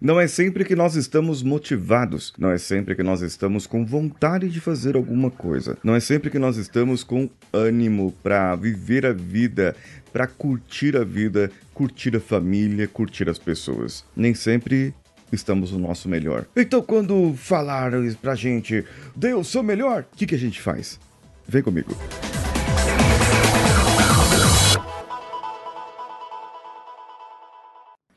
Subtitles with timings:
[0.00, 4.50] Não é sempre que nós estamos motivados, não é sempre que nós estamos com vontade
[4.50, 9.12] de fazer alguma coisa, não é sempre que nós estamos com ânimo para viver a
[9.14, 9.74] vida,
[10.12, 14.04] para curtir a vida, curtir a família, curtir as pessoas.
[14.14, 14.94] Nem sempre
[15.32, 16.44] estamos no nosso melhor.
[16.54, 18.84] Então, quando falaram pra gente,
[19.36, 21.00] o seu melhor, o que, que a gente faz?
[21.48, 21.96] Vem comigo.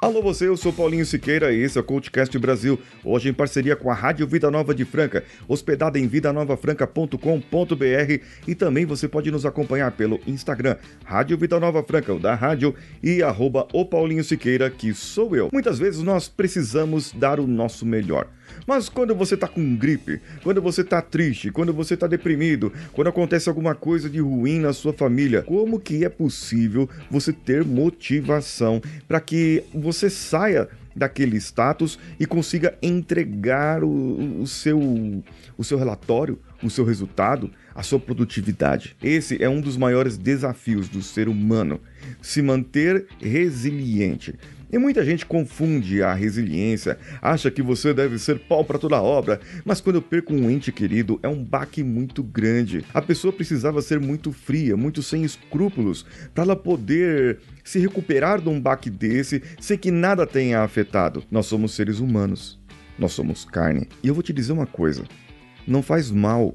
[0.00, 3.74] Alô você, eu sou Paulinho Siqueira e esse é o CoachCast Brasil, hoje em parceria
[3.74, 9.44] com a Rádio Vida Nova de Franca, hospedada em vidanovafranca.com.br e também você pode nos
[9.44, 14.70] acompanhar pelo Instagram, Rádio Vida Nova Franca, o da rádio, e arroba o Paulinho Siqueira,
[14.70, 15.50] que sou eu.
[15.52, 18.28] Muitas vezes nós precisamos dar o nosso melhor.
[18.66, 23.08] Mas quando você tá com gripe, quando você tá triste, quando você tá deprimido, quando
[23.08, 28.80] acontece alguma coisa de ruim na sua família, como que é possível você ter motivação
[29.06, 34.78] para que você saia daquele status e consiga entregar o, o, seu,
[35.56, 38.96] o seu relatório, o seu resultado, a sua produtividade.
[39.02, 41.80] Esse é um dos maiores desafios do ser humano:
[42.20, 44.34] se manter resiliente.
[44.70, 49.40] E muita gente confunde a resiliência, acha que você deve ser pau para toda obra,
[49.64, 52.84] mas quando eu perco um ente querido é um baque muito grande.
[52.92, 58.48] A pessoa precisava ser muito fria, muito sem escrúpulos, para ela poder se recuperar de
[58.48, 61.24] um baque desse sem que nada tenha afetado.
[61.30, 62.60] Nós somos seres humanos,
[62.98, 63.88] nós somos carne.
[64.02, 65.04] E eu vou te dizer uma coisa:
[65.66, 66.54] não faz mal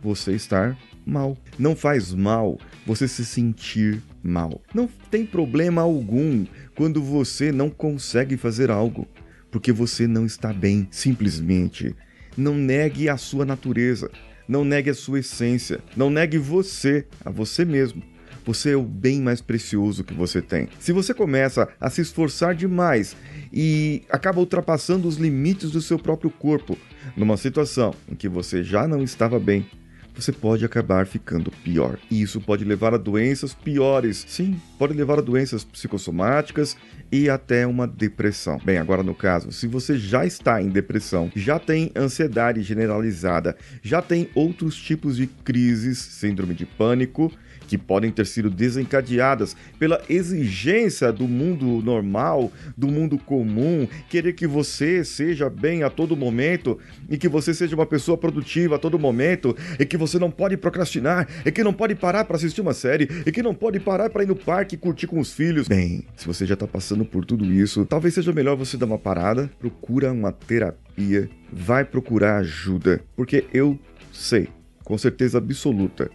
[0.00, 1.36] você estar mal.
[1.58, 4.60] Não faz mal você se sentir mal.
[4.74, 9.06] Não tem problema algum quando você não consegue fazer algo,
[9.50, 10.88] porque você não está bem.
[10.90, 11.94] Simplesmente
[12.36, 14.10] não negue a sua natureza,
[14.48, 18.02] não negue a sua essência, não negue você a você mesmo.
[18.46, 20.68] Você é o bem mais precioso que você tem.
[20.78, 23.14] Se você começa a se esforçar demais
[23.52, 26.76] e acaba ultrapassando os limites do seu próprio corpo,
[27.16, 29.66] numa situação em que você já não estava bem,
[30.14, 31.98] você pode acabar ficando pior.
[32.10, 34.24] E isso pode levar a doenças piores.
[34.28, 36.76] Sim, pode levar a doenças psicossomáticas
[37.10, 38.60] e até uma depressão.
[38.64, 44.00] Bem, agora no caso, se você já está em depressão, já tem ansiedade generalizada, já
[44.02, 47.32] tem outros tipos de crises, síndrome de pânico,
[47.70, 54.44] que podem ter sido desencadeadas pela exigência do mundo normal, do mundo comum, querer que
[54.44, 58.98] você seja bem a todo momento e que você seja uma pessoa produtiva a todo
[58.98, 62.74] momento e que você não pode procrastinar e que não pode parar para assistir uma
[62.74, 65.68] série e que não pode parar para ir no parque e curtir com os filhos.
[65.68, 68.98] Bem, se você já está passando por tudo isso, talvez seja melhor você dar uma
[68.98, 73.78] parada, procura uma terapia, vai procurar ajuda, porque eu
[74.12, 74.48] sei,
[74.82, 76.10] com certeza absoluta,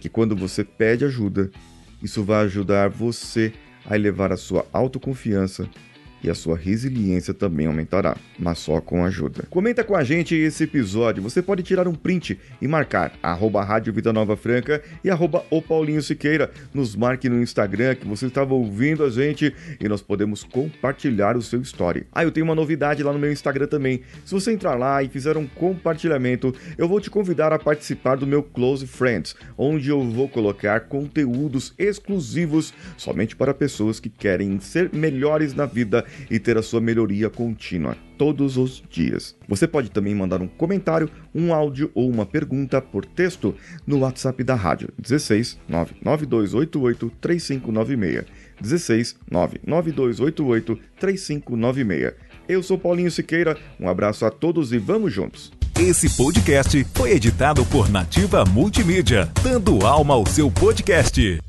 [0.00, 1.50] que quando você pede ajuda,
[2.02, 3.52] isso vai ajudar você
[3.84, 5.68] a elevar a sua autoconfiança
[6.24, 9.44] e a sua resiliência também aumentará, mas só com ajuda.
[9.50, 11.22] Comenta com a gente esse episódio.
[11.22, 15.60] Você pode tirar um print e marcar arroba Rádio Vida Nova Franca e arroba o
[15.60, 16.50] Paulinho Siqueira.
[16.72, 21.42] Nos marque no Instagram que você estava ouvindo a gente e nós podemos compartilhar o
[21.42, 22.06] seu story.
[22.10, 24.00] Ah, eu tenho uma novidade lá no meu Instagram também.
[24.24, 28.26] Se você entrar lá e fizer um compartilhamento, eu vou te convidar a participar do
[28.26, 34.90] meu Close Friends, onde eu vou colocar conteúdos exclusivos somente para pessoas que querem ser
[34.90, 39.36] melhores na vida e ter a sua melhoria contínua todos os dias.
[39.48, 43.54] Você pode também mandar um comentário, um áudio ou uma pergunta por texto
[43.86, 48.24] no WhatsApp da rádio 16 99288 3596.
[48.60, 52.14] 16 99288 3596.
[52.46, 55.50] Eu sou Paulinho Siqueira, um abraço a todos e vamos juntos.
[55.78, 61.40] Esse podcast foi editado por Nativa Multimídia, dando alma ao seu podcast.